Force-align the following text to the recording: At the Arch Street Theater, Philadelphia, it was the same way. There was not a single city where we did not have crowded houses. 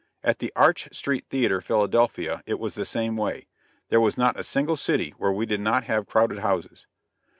At 0.23 0.39
the 0.39 0.51
Arch 0.55 0.89
Street 0.91 1.27
Theater, 1.29 1.61
Philadelphia, 1.61 2.41
it 2.47 2.57
was 2.57 2.73
the 2.73 2.85
same 2.85 3.17
way. 3.17 3.45
There 3.89 4.01
was 4.01 4.17
not 4.17 4.35
a 4.35 4.41
single 4.43 4.75
city 4.75 5.13
where 5.19 5.31
we 5.31 5.45
did 5.45 5.59
not 5.61 5.83
have 5.83 6.07
crowded 6.07 6.39
houses. 6.39 6.87